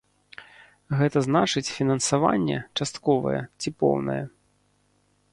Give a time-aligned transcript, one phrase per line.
[0.99, 4.19] Гэта значыць, фінансаванне, частковае ці поўнае.